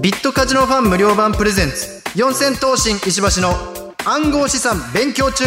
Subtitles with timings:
[0.00, 2.02] ビットカジノファン無料版プレゼンツ。
[2.14, 3.50] 四千頭身石橋の
[4.04, 5.44] 暗号資産勉強中。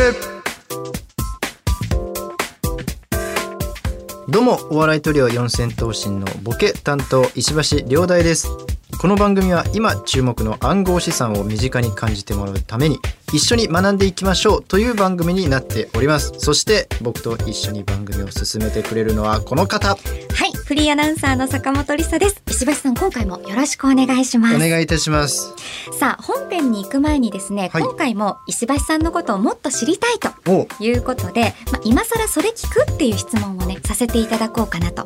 [4.32, 8.48] どうもお笑いトリオ四千頭身のボケ担当石橋亮大です。
[9.02, 12.98] この番組は今注目の暗号資産を身近に感じてもらうために
[13.34, 16.34] 一緒に学んでいきましょうという番組になっております。
[16.38, 19.90] そして僕と一緒に番組を進めてくれるのはこの方。
[19.90, 19.96] は
[20.48, 22.42] い、フリーアナウンサーの坂本理沙です。
[22.50, 24.56] 石橋さん、今回もよろしくお願いします。
[24.56, 25.54] お願いいたします。
[26.00, 27.84] さあ、本編に行く前にですね、はい。
[27.84, 30.68] 今回も石橋さんのことをもっと知りたいとお。
[30.80, 33.61] いうことで、まあ、今更それ聞くっていう質問をね、
[33.92, 35.04] させていただこうかなと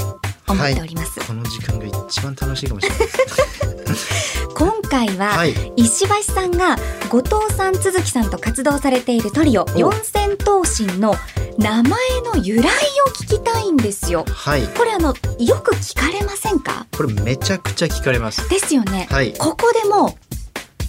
[0.48, 1.20] 思っております。
[1.26, 3.07] この時間が一番楽しいかもしれない。
[4.55, 5.73] 今回は、はい。
[5.76, 6.77] 石橋さんが
[7.09, 11.16] 後藤さん、都築さんと活動されているトリオ四千頭身の
[11.57, 11.84] 名前
[12.31, 12.67] の由来
[13.07, 14.23] を聞きたいんですよ。
[14.29, 14.62] はい。
[14.77, 16.85] これあの、よく聞かれませんか？
[16.95, 18.48] これめちゃくちゃ聞かれます。
[18.49, 19.07] ですよね。
[19.09, 19.34] はい。
[19.34, 20.15] ここでも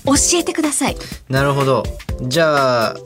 [0.05, 0.97] 教えてください。
[1.31, 1.83] なるほど。
[2.23, 2.97] じゃあ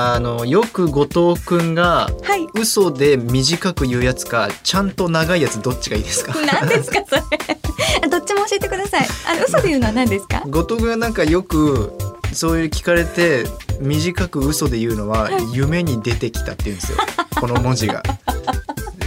[0.00, 2.46] あのよく後藤くんがはい。
[2.54, 6.34] 嘘で短く言うやつかちゃんと長いやつどっちがいいですか？
[6.46, 8.08] 何ですかそれ。
[8.08, 9.06] どっちも教えてください。
[9.28, 10.42] あの嘘で言うのは何ですか？
[10.48, 11.92] 後藤くんがなんかよく
[12.32, 13.44] そういう聞かれて
[13.80, 16.98] 短く嘘で言うのは夢に出てきたって言うんですよ
[17.40, 18.02] この文字が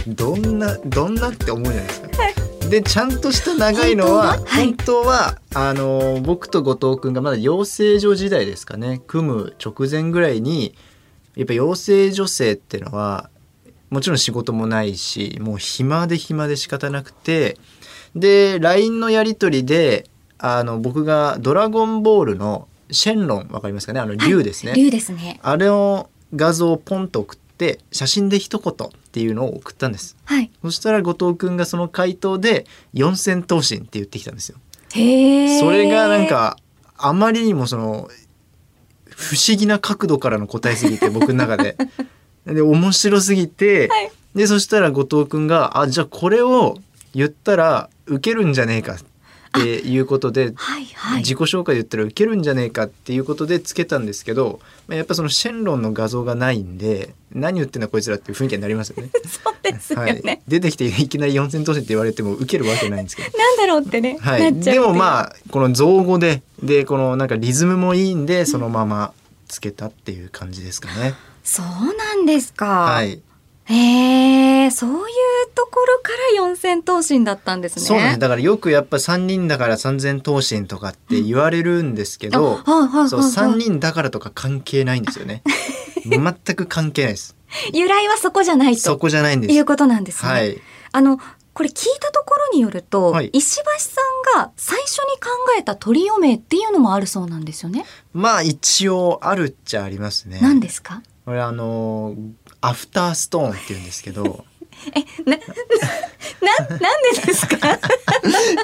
[0.08, 2.01] どんなどんなって思うじゃないですか
[2.72, 5.38] でちゃんとした長いのは本当は？
[5.54, 9.02] あの僕と後藤くんがまだ養成所時代ですかね。
[9.06, 10.74] 組む直前ぐらいに
[11.36, 13.28] やっぱ養成女性っていうのは
[13.90, 17.58] もちろん仕事もないしもう暇で暇で仕方なくて
[18.16, 24.00] で LINE のやり取りであの僕が「ドラゴンボール」のシェンロンわかりますかね？
[24.00, 25.38] あの竜ですね、竜ですね。
[25.42, 30.50] あれの画像をポンと送って写真で一言っていうのを送ったんですはい。
[30.62, 34.56] そしたら後藤くんがその回答で四千頭身って言ってきたんですよ
[34.94, 35.60] へえ。
[35.60, 36.26] それがなん。
[36.26, 36.56] か
[36.96, 38.08] あまりにもその
[39.10, 41.76] 不思議な角度からの答えすぎて 僕の中で
[42.46, 46.78] で面白すぎて、はいでそしたら後藤くんが「あじゃあこれを
[47.14, 49.04] 言ったらウケるんじゃねえか」って
[49.60, 51.18] いうことではいはい。
[51.18, 59.10] 自己紹介で言ったらウケるんじゃねえかっていうことでつけたんですけどまあやっぱそのシェンロンの画像がないんで何言ってんだこいつらっていう雰囲気になりますよね。
[59.26, 60.42] そうですよはね。
[60.46, 63.38] い、出てきていきなり四千頭身って言われてもウケるわけないんですけど。
[63.38, 64.18] なんだろうってね。
[64.20, 64.92] はい、でもあ。
[64.94, 69.12] まあこの造語ででこのなんかリズムもいいんでそのまま
[69.48, 71.14] つけたっていう感じですかね。
[71.44, 72.66] そうなんですか。
[72.66, 73.20] はい、
[73.72, 74.96] へえ、そういう
[75.54, 77.84] ところから四千頭身だったんですね。
[77.84, 85.42] そうなんですだからよくやっぱ三人だから三千頭身とかって言われるんですけど、あはいはいはいそう三人だからとか関係ないんですよね。
[86.04, 86.22] 全
[86.56, 87.36] く関係ないです。
[87.72, 89.54] 由来はそこじゃないそとこじゃないんです。
[89.54, 90.30] いうことなんですね。
[90.30, 90.60] はい。
[90.92, 91.18] あの
[91.54, 94.00] これ聞いたところによると、はい石橋さ
[94.38, 95.28] んが最初に考
[95.58, 97.84] えたトリオ名っていうのもあるそうなんですよね。
[98.14, 100.38] まあ一応あるっちゃありますね。
[100.40, 101.02] 何ですか？
[101.24, 102.14] これあの
[102.60, 104.44] アフターストーンって言うんですけど。
[105.24, 107.56] な、なんでですか？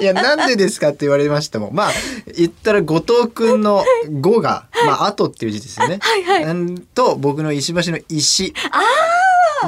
[0.01, 1.69] いや、なんでですかって言われましても。
[1.71, 1.91] まあ、
[2.35, 3.85] 言ったら後藤くんの
[4.19, 5.99] 語が、まあ、後っていう字ですよね。
[6.01, 8.53] はいはいうんと、僕の石橋の石。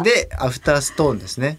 [0.03, 1.57] で、アフターストーンですね。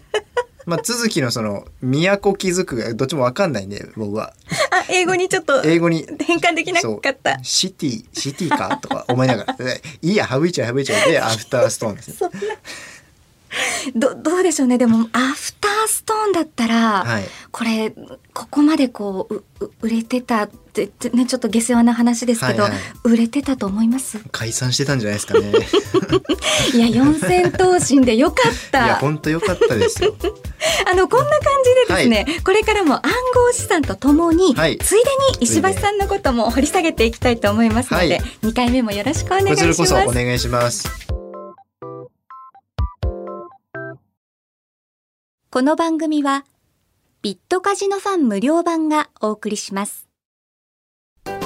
[0.65, 4.33] まあ、続きのその、都気づくがどっちもわかんないんで、僕は。
[4.71, 6.05] あ、英語にちょっと英語に。
[6.21, 7.39] 変換できなかった。
[7.43, 8.77] シティ、シティか？
[8.81, 9.53] とか思いながら。
[9.55, 12.29] で いいや、省いちゃう省いちゃうで、アフターストーンですね。
[13.95, 17.23] どどうでしょうねでもアフターストーンだったら、はい。
[17.51, 17.91] これ
[18.33, 24.17] ここまでこううう売れてたってねちょっと下世話な話ですけど、はいはい売れてたと思います？
[24.31, 25.51] 解散してたんじゃないですかね。
[26.73, 30.15] いや四千頭身でよかっいや、た本当良かったですよ。
[30.89, 33.01] あのこんな感じでですね、これからも暗
[33.35, 34.77] 号資産とともに、はい。
[34.77, 38.19] ついでに石橋さんのことも掘り下げていきたいと思いますので、はい。
[38.43, 40.89] 2回目もよろしくお願いこちらしますこそお願いします。
[45.49, 46.45] この番組は
[47.21, 50.07] ビットカジノファン無料版がお送りします。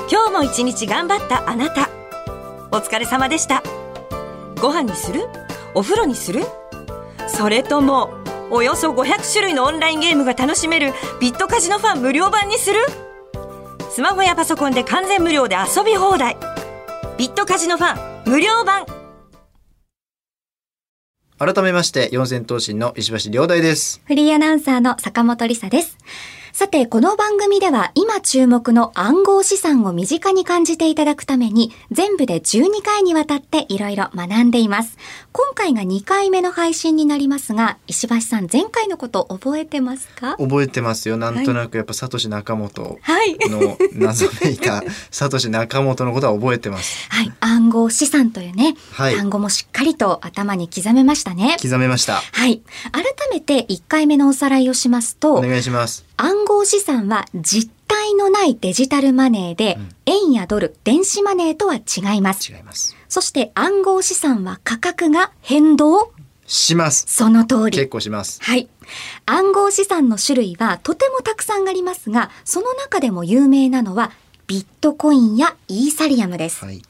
[0.09, 1.89] 今日も一日頑張ったあなた。
[2.71, 3.63] お疲れ様でした。
[4.61, 5.25] ご飯にする？
[5.73, 6.45] お風呂にする？
[7.27, 8.16] それとも
[8.49, 12.79] およそ500種類のオンラインゲームが楽しめるビットカジノファン無料版にする
[13.91, 16.37] スマホやパソコンで完全無料で遊び放題
[17.17, 17.95] ビットカジノファ
[18.29, 18.85] ン無料版
[21.39, 24.01] 改めまして四千頭身の石橋亮大です。
[24.05, 25.97] フリーアナウンサーの坂本理沙です
[26.57, 34.97] さて、この番組では今注目の暗号資産を身近に感じていただくために、全部で12回にわたっていろいろ学んでいます。
[35.33, 40.35] 今回が2回目の配信になりますが、石橋さん、前回のこと覚えてますか？
[40.37, 43.37] 覚えてますよなんとなくやっぱサトシ仲本はい。
[43.51, 44.81] の謎めいた
[45.11, 47.31] サトシ仲本のことは覚えてますはい。
[47.39, 51.57] 暗号資産というね、はい単語もしっかりと頭に刻めましたね。
[51.61, 52.63] 刻めましたはい。
[52.91, 62.51] 改めて1回目のおさらいをしますと、お願いします暗号資産は実体のないデジタルマネーで、うん円やドル、電子マネーとは違います。
[62.51, 66.13] 違いますそして暗号資産は価格が変動？
[66.45, 67.89] しますその通結り。
[67.89, 68.69] 構しますはい。
[69.25, 74.11] 暗号資産の種類はとてもたくさんありますが、その中でも有名なのは
[74.47, 76.63] ビットコインやイーサリアムです。
[76.63, 76.81] はい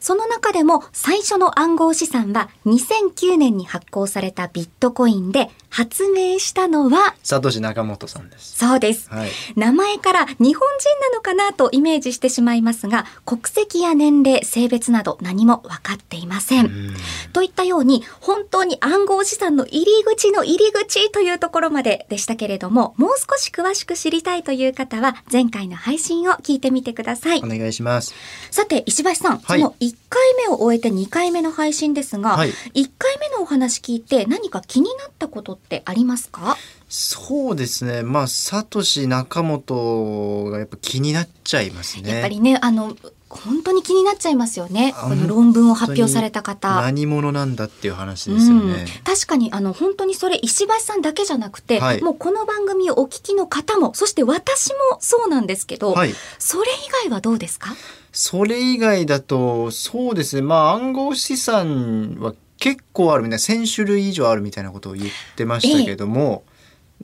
[0.00, 8.58] その中でも最初の暗号資産は2009年に発行されたビットコインで発明したのは、サトシ仲本さんです。
[8.58, 9.10] そうです。
[9.10, 9.30] はい。
[9.56, 16.94] 名前から日本人なのかなとイメージしてしまいますが、国籍や年齢、性別など何も分かっていません。
[17.32, 27.40] といったように、本当に暗号資産の入り口の入り口というところまででしたけれども、もう少し詳しく知りたいという方は、前回の配信を聞いてみてください。
[27.42, 27.48] お。
[27.48, 28.14] 願いします。
[28.52, 29.60] さて、石橋さん、はい。
[29.60, 32.50] その1回目を終えて2回目の配信ですが、はい。
[32.50, 36.56] 1回目のお話聞いて何か気になったことってありますか？
[36.88, 38.02] そうですね。
[38.02, 42.12] まあサトシ仲本がやっぱ気になっちゃいますね。
[42.12, 42.96] やっぱりね、あの、
[43.28, 44.94] 本当に気になっちゃいますよね。
[44.96, 46.76] あこの論文を発表された方。
[46.76, 52.00] 何者なんだっていう話ですよね、うん、確かにあの本当にそれ石橋さんだけじゃなくて、はい。
[52.00, 56.14] もうこの番組をお聞きの方もそして私もそうなんですけど、はい。
[56.38, 57.74] それ以外はどうですか？
[58.12, 60.42] それ以外だとそうですね。
[60.42, 62.34] まあ暗号資産は
[62.64, 66.44] 結構あるみたいな1,000種類以上あるみたいなことを言ってましたけども、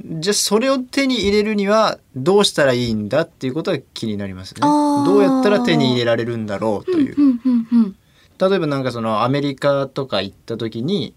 [0.03, 4.63] じゃあそれを手に入れるにはどうしたらいいんだっていうことが気になりますね。
[4.63, 7.15] どうやったら手に入れられるんだろうという。
[7.15, 7.97] うんうんうんうん
[8.41, 11.13] 例えばなんかそのアメリカとか行った時に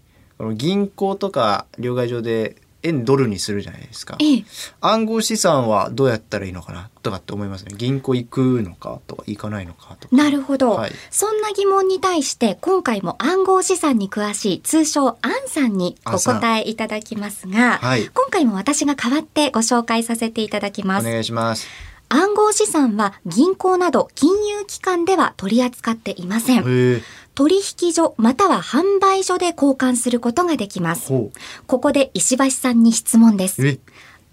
[0.56, 4.16] 銀行とか両替所で円ドルにするじゃないですか。
[4.20, 4.44] ええ、
[4.80, 6.90] 暗号資産はどうやったらいいのかな？
[7.02, 7.74] とかって思いますね。
[7.76, 10.14] 銀行行くのかとか行かないのかとか。
[10.16, 21.08] なるほど、はいそんな疑問に対して今回も暗号資産に詳しい通称アンさんにお答えいただきますが、はい今回も私が代わってご紹介させていただきます。
[21.08, 21.66] お願いします。
[22.10, 27.02] 暗号資産は銀行など金融機関では取り扱っていません。
[27.34, 31.08] 取引所または販売所で交換することができます。
[31.08, 31.32] ほ
[31.66, 33.78] ここで石橋さんに質問です。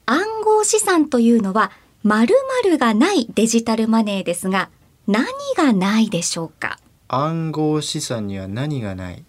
[0.05, 1.71] 暗号資産というのは
[2.03, 2.33] 〇
[2.63, 4.69] 〇がないデジタルマネーですが、
[5.07, 5.25] 何
[5.57, 6.79] がないでしょうか？
[7.07, 9.23] 暗号資産には何がない？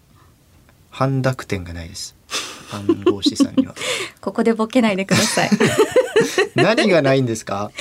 [0.89, 2.15] 半濁点がないです。
[2.71, 3.73] 暗号資産には。
[4.21, 5.49] ここでボケないでください。
[6.55, 7.71] 何がないんですか？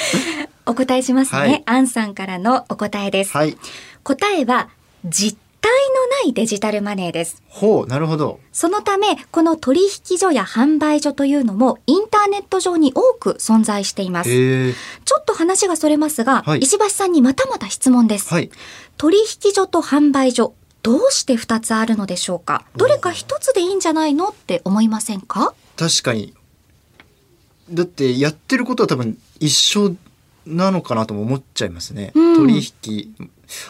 [0.65, 1.39] お答えしますね。
[1.41, 3.37] はいアンさんからのお答えです。
[3.37, 3.57] はい。
[4.05, 4.69] 答えは
[5.05, 7.43] 実体のないデジタルマネーです。
[7.49, 8.41] ほう、なるほど。
[8.53, 9.81] そのため、この取
[10.11, 14.31] 引所や販売所というのもインターネット上に多く存在しています。
[14.31, 18.29] ちょっと話がそれますが、はい石橋さんにまたまた質問です。
[18.29, 18.51] はい。
[18.99, 22.65] 取引所と販売所、どうして2つあるのでしょうか？
[22.77, 25.55] どれか1つでいいんじゃないのって思いませんか？
[25.77, 26.35] 確かに。
[27.71, 29.95] だってやってることは多分一緒
[30.45, 32.11] なのかなとも思っちゃいますね。
[32.17, 33.15] うん取引、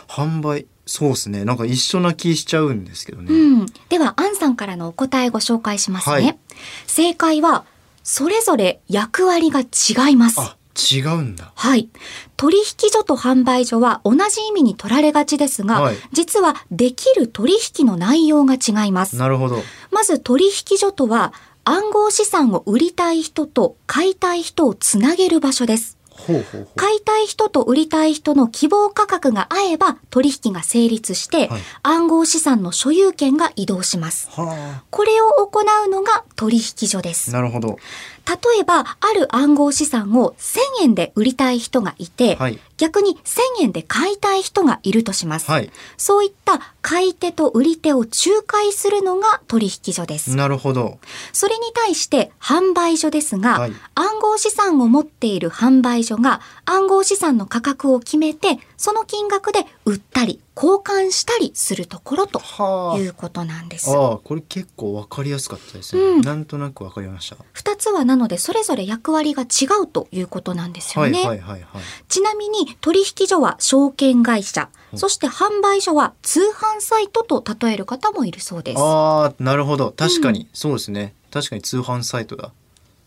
[0.08, 1.46] 販売、そうですね。
[1.46, 3.32] なんか一緒な気しちゃうんですけどね。
[3.32, 3.66] うん。
[3.88, 6.14] では、アンさんからのお答えご紹介しますね。
[6.14, 6.38] はい
[6.86, 7.64] 正解は、
[8.04, 10.38] それぞれ役割が違います。
[10.38, 11.50] あ、違うんだ。
[11.54, 11.88] はい。
[12.36, 19.16] 取引所と販売所は同じ意味に取られがちですが、はい実はできる取引の内容が違います。
[19.16, 19.62] なるほど。
[19.90, 21.32] まず取引所とは、
[21.64, 25.96] 暗号資産を売りたい人と買いたい人をつなげる場所です。
[26.26, 26.68] ほうほうほう。
[26.76, 34.28] 買いたい人と売りたい人の希望価格が合えば取引が成立して、はい暗号資産の所有権が移動します。
[34.30, 37.32] はこれを行うのが取引所ですあ。。
[37.32, 37.78] なるほど。
[38.26, 42.58] 例えば、ある暗号資産を1000円で売りたい人がいて、はい。
[42.78, 45.50] 逆に1000円で買いたい人がいるとします。
[45.50, 45.70] はい。
[45.96, 50.34] そういった買い手と売り手を仲介するのが取引所です。
[50.34, 50.98] なるほど。
[51.32, 63.88] それに対して販売所ですが、はい暗号資産を持っている販売所が暗号資産の価格を決めて、その金額で売ったり交換したりするところとはいうことなんです。
[63.88, 66.02] ああ、これ結構わかりやすかったですね。
[66.02, 67.36] うんなんとなくわかりました。
[67.52, 71.24] 二つはなのでそれぞれ役割が違うということなんですよはいね。
[71.24, 71.82] はいはいはい。
[72.08, 78.80] ちなみに取引所は証券会社、そして販売所は通販サイトと例える方もいるそうです。
[78.80, 79.94] ああ、なるほど。
[79.96, 81.14] 確かに、そうですね。
[81.30, 82.50] 確かに通販サイトだ。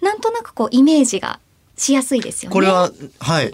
[0.01, 1.41] なんとなくこうイメージが
[1.75, 2.53] しやすいですよね。
[2.53, 3.53] これははい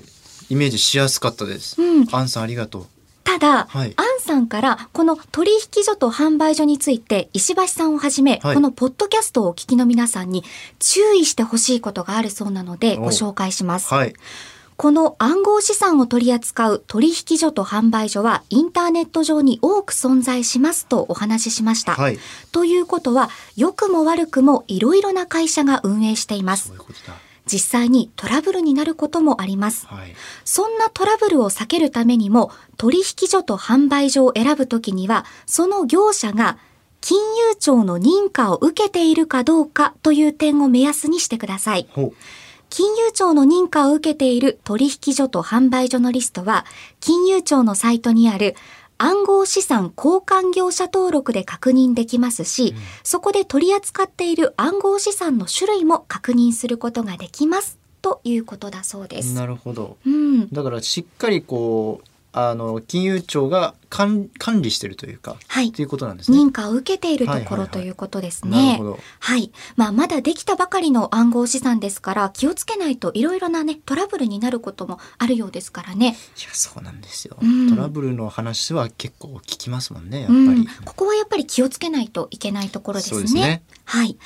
[0.51, 1.81] イメージしやすかったです。
[1.81, 2.85] うん、アンさんありがとう。
[3.23, 10.43] ただ、はいアンさんからこの取引所と販売所について石橋さんをはじめ、はいこのポッドキャストをお聞きの皆さんに
[10.79, 13.93] 注意してほしいことがあるそうなのでおご紹介します。
[13.93, 14.13] はい
[14.75, 21.93] この暗号資産を取り扱う取引所と販売所はインターネット上に多く存在しますとお話ししました。
[21.93, 22.17] はい
[22.51, 26.79] ということは良くも悪くもいろいろな会社が運営していますそうい。
[26.79, 27.30] うことだ。
[27.51, 29.87] 実際にトラブルになることもあります。
[29.87, 30.13] はい
[30.45, 36.57] そんなトラブルを避けるためにも、取引所と販売所を選ぶときには、その業者が
[37.01, 41.87] 金融庁の認可を受けているかどうかという点を目安にしてください。
[42.69, 46.65] 金融庁の認可を受けている取引所と販売所のリストは、
[46.99, 48.55] 金融庁のサイトにある
[49.03, 57.79] 暗号資産交換業者登録で確認できますし、そこで取り扱っている暗号資産の種類も確認することができます。
[58.03, 59.33] ということだそうです。
[59.33, 59.97] なるほど。
[60.05, 60.49] うん。
[60.49, 66.37] だからしっかりこうあの金融庁が管管理してるというか、はいっていうことなんですね。
[66.37, 68.79] 認可を受けているところということですね。
[69.19, 69.51] はい。
[69.75, 76.07] まあ、まだできたばかりの暗号資産ですから、気をつけないといろいろなね、トラブルになることもあるようですからね。
[76.07, 83.27] いやそうなんですよ、うんトラブルの話は結構聞きますもんねやっぱうんり。、ここはやっぱり気をつけないといけないところですね。
[83.27, 84.17] すねはい。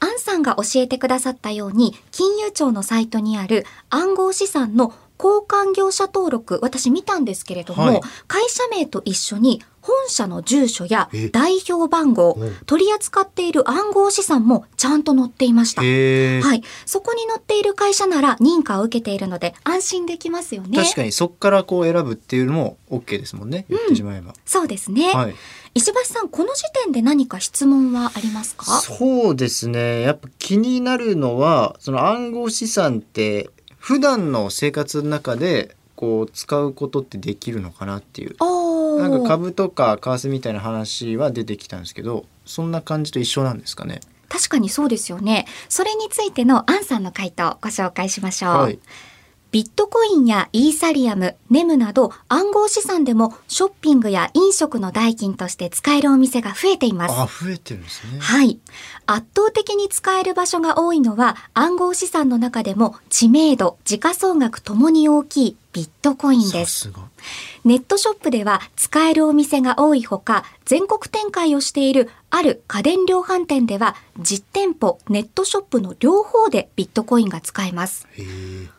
[0.00, 15.82] アンさんが教えてくださったように、金融庁のサイトにある暗号資産の交換業者登録、私見たんですけれども、はい会社名と一緒に本社の住所やえ代表番号うん、取り扱っている暗号資産もちゃんと載っていました。
[15.82, 16.62] はい。
[16.86, 20.82] そこに載っている会社なら認可を受けているので安心できますよね。
[20.82, 24.34] 確かにそっからこう選ぶっていうのも OK ですもんね言ってしまえば。
[24.46, 25.12] そうですね。
[25.12, 25.34] はい、
[25.74, 28.64] 石橋さん、この時点で何か質問はありますか？
[28.64, 33.50] そうですねやっぱ気になるのはその暗号資産って
[33.84, 38.34] 普段の生活の中でこう使うことってできるのかなっていう
[38.98, 44.00] なんか株とか為替みたいな話は出てきたんですけどそんな感じと一緒なんですかね。
[44.30, 45.46] 確かにそうですよね。
[45.68, 48.52] それについてのアンさんの回答をご紹介しましょう。
[48.54, 48.78] はい、
[49.54, 57.14] ビットコインやイーサリアム、ネムなど暗号資産でもショッピングや飲食の代金として使えるお店が増えています。
[57.14, 58.18] あ増えてるんですね。
[58.18, 58.58] はい。
[59.06, 66.90] 圧倒的に使える場所が多いのは暗号資産の中でも知名度、時価総額ともに大きいビットコインです。
[67.64, 78.08] ネットショップでは使えるお店が多いほか、全国展開をしているある家電量販店では実店舗、ネットショップの両方でビットコインが使えます。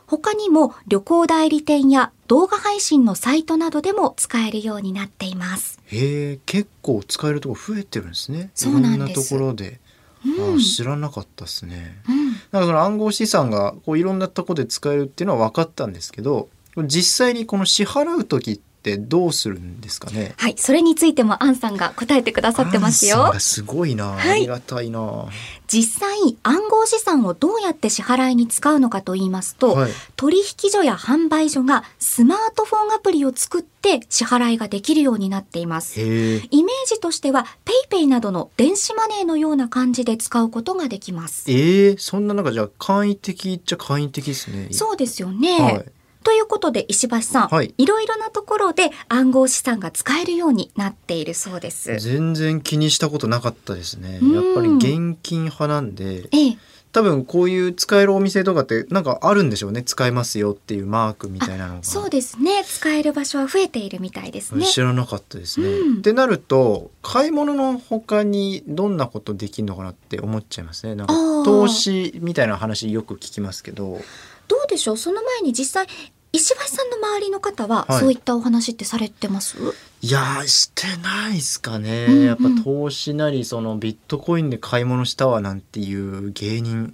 [0.07, 5.79] 他にも旅行代理店や動画配信のサイトなどでも使えるようになっています。
[5.85, 8.51] へえ結構使えるとこ増えてるんですね。
[8.53, 9.29] そうなんです。
[9.29, 9.79] ところで、
[10.25, 10.55] うん。
[10.55, 11.97] あ知らなかったですね。
[12.09, 12.25] うん。
[12.25, 20.35] なんかその暗号資産がこういろんなとこで使えるっていうのは分かったんですけど実際にこの支払う時ってどうするんですかね？
[20.37, 23.33] はい、それについてもアンさんが答えてくださってますよ。
[23.39, 25.29] すごいな、はいありがたいなは
[25.67, 35.99] 実際、暗号資産をどうやって支払いに使うのかと言いますと、い取引所や販売所がスマートフォンアプリを作って支払いができるようになっています。
[35.99, 36.49] イメー
[36.87, 37.47] ジとしては
[37.89, 41.49] PayPay などの電子マネーのような感じで使うことができます。
[41.49, 45.59] えー、そんな中じゃあ簡易的っちゃ簡易的ですねそうですよね。
[45.59, 45.85] はい
[46.25, 51.97] ということで石橋さん、はいいろいろなところで暗号資産が使えるようになっているそうです。
[51.99, 56.57] 全然気にしたことなかったですねうんやっぱり現金派なんでええ、
[56.91, 62.63] 多分こういう使えるお店とかってなんかあるんでしょうね使えますよっていうマークみたいなのがそうですね。
[62.65, 64.65] 使える場所は増えているみたいですね。
[64.65, 65.67] 知らなかったですね。
[65.67, 70.95] うんってなると買い物の他にどんなことできるのかなって思っちゃいますね。
[70.95, 71.13] なんか
[71.45, 73.99] 投資みたいな話よく聞きますけど
[74.47, 74.97] どうでしょう？
[74.97, 75.87] その前に実際
[76.35, 77.99] 石橋さんの周りの方は、はい。
[78.01, 79.57] そういったお話ってされてます？
[80.01, 82.25] いやーしてないですかね、うんうん。
[82.25, 86.93] やっぱ投資なりそのビットコインで買い物したわなんていう芸人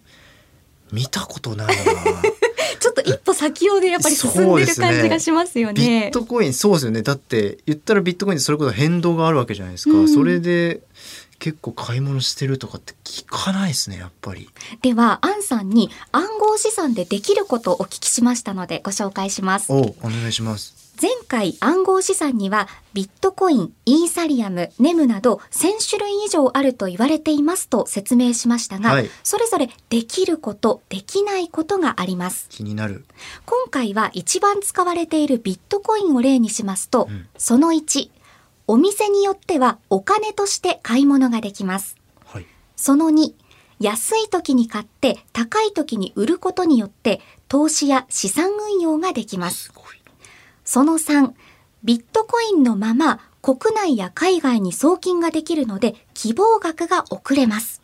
[0.91, 1.74] 見たことないな。
[2.79, 6.07] ちょっと一歩先をでやっぱり進んでる感じがしますよビね。
[6.07, 6.12] ッ。
[6.12, 7.01] トコインそうですよね。
[7.03, 10.07] だって言ったらビットコインってそれこそ変動があるわけじゃないですか、うん。
[10.07, 10.81] それで
[11.41, 14.48] 結構買い物してるとかって聞かないですねやっぱり。
[14.83, 19.74] では、アンさんに暗号資産でできることをお聞きしましたのでご紹介します。
[19.74, 20.91] おお願いします。
[21.01, 29.10] 前回暗号資産にはビットコイン、イーサリアム、ネムなど1000種類以上あると言われていますと説明しましたが、はい。
[29.24, 32.45] それぞれできること、できないことがあります。
[32.50, 33.03] 気になる。
[33.48, 37.25] 今回は一番使われているビットコインを例にしますと、うん。
[37.36, 38.12] その1、
[38.68, 41.98] お店によってはお金として買い物ができます。
[42.25, 43.34] はいその2、
[43.80, 49.65] 安い時に買って高い時に売ることによって投資や資産運用ができます。
[49.65, 49.74] す
[50.65, 51.34] その3、
[51.84, 57.82] ビットコインのまま国内や海外に送金ができるので希望額が遅れます。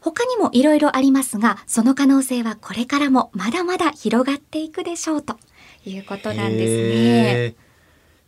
[0.00, 5.36] 他にもいろいろありますが、その可能性はこれからもまだまだ広がっていくでしょうと
[5.84, 7.69] いうことなんですね。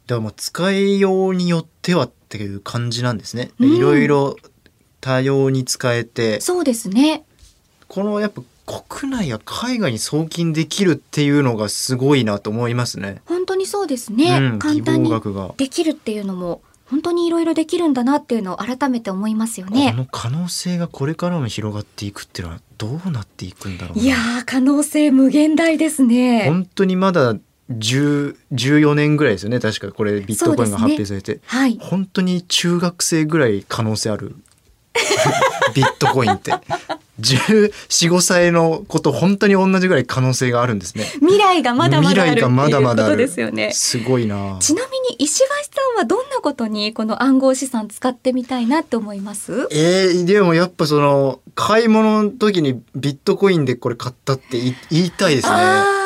[0.07, 3.51] だからもう使いようによってはっていう感じなんですね。
[3.59, 4.37] うんいろいろ
[5.01, 7.25] 多様に使えて、そうですね。
[7.89, 8.43] このやっぱ
[8.89, 13.21] 国内や海外に送金できるっていうのがすごいなと思いますね。
[13.27, 14.39] 本当にそうですね。
[14.39, 15.13] うん、簡単に。
[15.57, 19.97] できるっていうのも本当にいろいろできるんだなっていうのを改めて思いますよねこ。
[19.97, 24.05] の可能性がこれからも広がっていくっていうのはどうなっていくんだろうな。
[24.05, 26.45] いやー可能性無限大ですね。
[26.45, 27.41] 本当にまだ10
[27.79, 29.61] 14年ぐらいですよね。
[29.61, 31.79] 確かこれビットコインが発表されて、はい。
[31.81, 34.37] 本当に中学生ぐらい可能性ある。
[35.75, 36.52] ビットコインって。
[37.21, 41.05] 1415歳のこと本当に同じぐらい可能性があるんですね。
[41.21, 42.31] 未来がまだまだある。
[42.33, 43.71] って未来がまだまだですよね。
[43.75, 44.57] すごいな。
[44.61, 45.52] ちなみに石橋さ
[45.95, 49.69] んはどんなことにこの暗号資産使ってみたいなって思います？
[49.71, 56.02] えー、でもやっぱその買い物の時にビットコインでこれ買ったって言い言いたいですね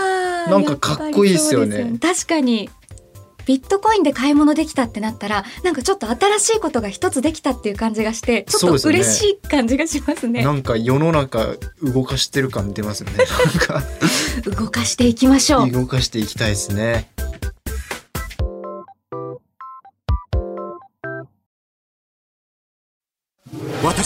[0.50, 1.98] なんかかっこいいっすよね。
[2.00, 2.70] 確かに
[3.46, 10.44] ビットコインで買い物できたってなったらなんかちょっと新しいことが一つできたっていう感じがしてちょっと嬉しい感じがしますね。
[10.44, 13.18] なんか世の中動かしてる感出ますよね。
[13.18, 13.86] なんか。
[14.50, 15.70] 動かしていきましょう。
[15.70, 17.08] 動かしていきたいですね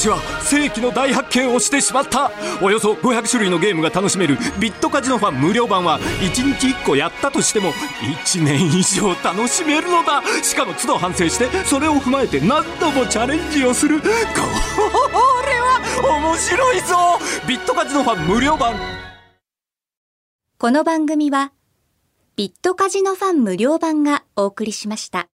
[0.01, 2.31] 私は世紀の大発見をしてしまった。
[2.63, 7.73] およそ500種類のゲームが楽しめるビットカジノファン無料版は1日1個やったとしても
[8.25, 10.23] 1年以上楽しめるのだ。
[10.43, 14.01] しかも都度反省してそれを踏まえて何度もチャレンジをする。
[14.01, 14.15] これ
[15.61, 15.83] は
[16.19, 16.97] 面白いぞ。
[17.47, 18.77] ビットカジノファン無料版。
[20.57, 21.53] この番組は
[22.37, 25.29] ビットカジノファン無料版がお送りしました。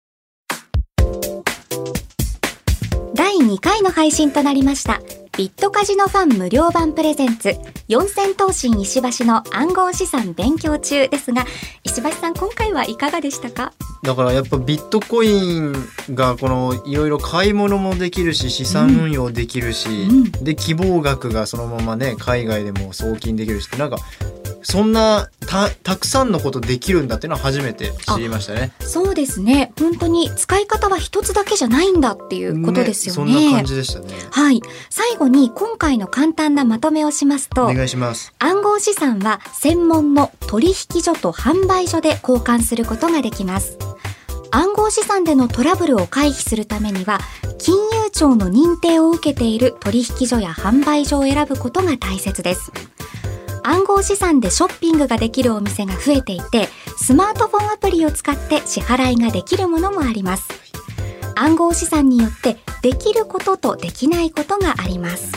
[3.14, 5.00] 第2回の配信となりました。
[5.36, 7.56] ビットカジノファン無料版プレゼンツ。
[7.88, 11.44] 四千頭身石橋の暗号資産勉強中ですが
[11.84, 13.72] 石橋さん今回はいかがでしたか？
[14.02, 15.74] だからやっぱビットコイン
[16.14, 20.30] がこのいろいろ買い物もできるし資産運用できるし、うん。
[20.30, 23.98] で希望額がそのままね海外でも送金できるしってなんか
[24.62, 28.72] そんなたたくさんのことできるんだっていうのは初めて知りましたね。
[28.80, 34.06] そうですね本当に使い方は一つだけじゃないんだっていうことですよねそんな感じでしたね。
[34.30, 38.32] はい最後に今回の簡単なまとめをしますとお願いします。
[38.38, 43.78] 暗号資産は専門の取引所と販売所で交換することができます。
[44.54, 47.20] 暗号資産でのトラブルを回避するためには、
[47.58, 52.70] 金融庁の認定を受けている取引所や販売所を選ぶことが大切です。
[53.64, 60.48] 暗号資産でショッピングができるお店が増えていて、スマートフォンアプリを使って支払いができるものもあります。
[61.36, 65.32] 暗号資産によってできることとできないことがあります。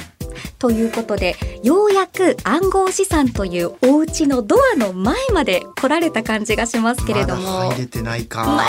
[0.60, 8.46] ということで、ようやく暗号資産というお家のドアの前まで来られた感じがしますけれども、まだ入れてないか。
[8.46, 8.64] まだ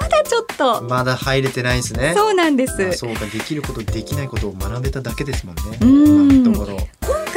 [0.00, 2.14] まだちょっと、まだ入れてないですね。
[2.16, 2.92] そうなんであす。
[2.92, 5.78] そうかできることできないことを学べただけですもんね。
[5.80, 6.78] うんところ。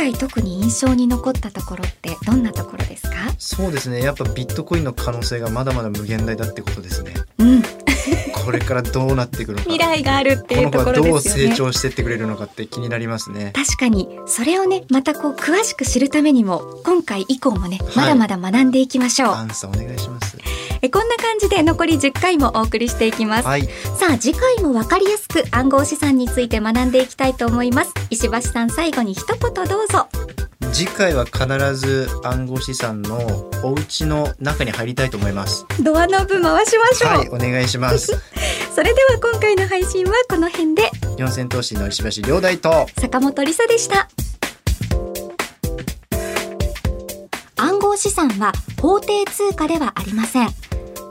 [0.03, 3.33] 今回特に印象に残ったところってどんなところですか？
[3.37, 4.01] そうですね。
[4.01, 7.13] やっぱビットコインの可能性がまだまだ無限大だってことですね。
[7.37, 7.63] うん、
[8.43, 9.63] これからどうなっていくのか。
[9.63, 11.51] 未来があるっていうところですよね。
[11.51, 13.53] 成長してってくれるのかって気になりますね。
[13.55, 20.37] 確かにそれをねまたこう詳しく知るためにも今回以降もねはいまだまだ学んでいきましょう、アンサーお願いします。
[20.81, 23.63] えこんな感じで残り10回もお送りしていきます、はい。
[23.63, 30.07] さあ次回もわかりやすく暗号資産について学んでいきたいと思います石橋さん最後に一言どうぞ
[30.73, 35.67] 次回は必ず暗号資産のお家の中に入りたいと思います。
[35.79, 38.11] ドアノブ回しましょう、はい、お願いします。
[38.73, 42.87] それでは今回の配信はこの辺で四千頭身の石橋亮大と。
[42.99, 44.09] 坂本理沙でした
[47.55, 50.49] 暗号資産は法定通貨ではありません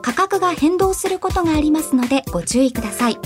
[0.02, 3.18] 価格が変動することがありますのでご注意ください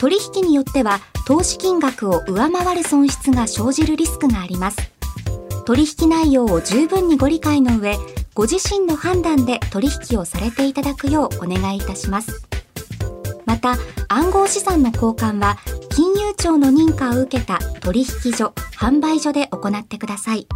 [0.00, 4.78] 取引によっては投資金額を上回る損失が生じるリスクがあります
[5.70, 7.96] 取引内容を十分にご理解の上
[8.34, 12.44] ご自身の判断で取引をされていただくようお願いいたします。
[13.46, 13.76] また
[14.08, 15.58] 暗号資産の交換は
[15.90, 20.48] 金融庁の認可を受けた取引所販売所で行ってください。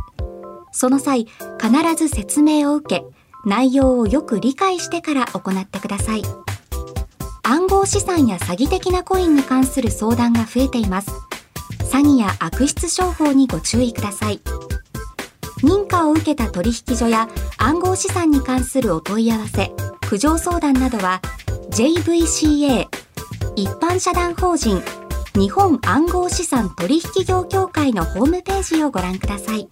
[0.73, 1.29] その際
[1.63, 3.05] 必ず説明を受け
[3.47, 6.23] 内容をよく理解してから行ってください。
[7.45, 11.13] 暗号資産や詐欺的なコインに関する相談が増えています。
[11.85, 14.41] 詐欺や悪質商法にご注意ください。
[15.65, 19.73] 認可を受けた取引所や暗号資産に関するお問い合わせ
[20.07, 21.21] 苦情相談などは
[21.71, 22.87] JVCA
[23.57, 24.83] 一般社団法人
[25.35, 29.67] 日本暗号資産取引業協会のホームページをご覧ください。